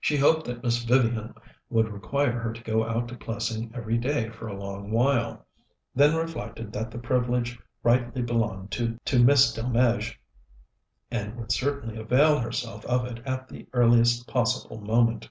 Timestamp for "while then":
4.92-6.14